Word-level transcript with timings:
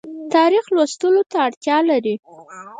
تاریخ 0.35 0.65
لوستلو 0.75 1.21
ته 1.31 1.37
اړتیا 1.45 1.77
لري 1.89 2.15